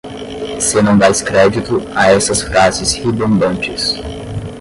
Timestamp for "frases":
2.41-2.93